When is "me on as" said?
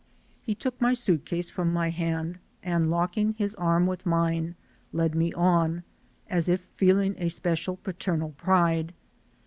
5.13-6.49